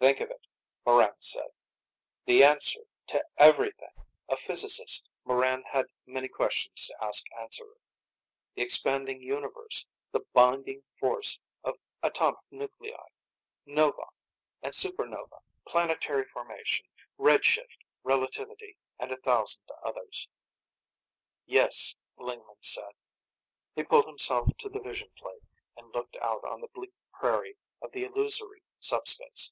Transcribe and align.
"Think 0.00 0.20
of 0.20 0.30
it," 0.30 0.46
Morran 0.84 1.18
said. 1.22 1.48
"The 2.26 2.44
answer 2.44 2.82
to 3.06 3.24
everything!" 3.38 3.94
A 4.28 4.36
physicist, 4.36 5.08
Morran 5.24 5.62
had 5.70 5.86
many 6.04 6.28
questions 6.28 6.88
to 6.88 6.96
ask 7.02 7.24
Answerer. 7.40 7.78
The 8.54 8.60
expanding 8.60 9.22
universe; 9.22 9.86
the 10.12 10.26
binding 10.34 10.82
force 11.00 11.38
of 11.64 11.78
atomic 12.02 12.40
nuclei; 12.50 13.06
novae 13.64 14.04
and 14.62 14.74
supernovae; 14.74 15.40
planetary 15.66 16.26
formation; 16.26 16.84
red 17.16 17.42
shift, 17.46 17.82
relativity 18.02 18.76
and 18.98 19.10
a 19.10 19.16
thousand 19.16 19.62
others. 19.82 20.28
"Yes," 21.46 21.94
Lingman 22.18 22.62
said. 22.62 22.92
He 23.74 23.82
pulled 23.84 24.04
himself 24.06 24.50
to 24.58 24.68
the 24.68 24.80
vision 24.80 25.08
plate 25.16 25.44
and 25.78 25.94
looked 25.94 26.16
out 26.20 26.44
on 26.44 26.60
the 26.60 26.68
bleak 26.68 26.92
prairie 27.10 27.56
of 27.80 27.92
the 27.92 28.04
illusory 28.04 28.60
sub 28.78 29.08
space. 29.08 29.50